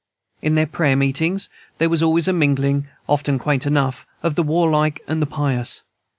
[0.41, 1.47] In their prayer meetings
[1.77, 5.83] there was always a mingling, often quaint enough, of the warlike and the pious.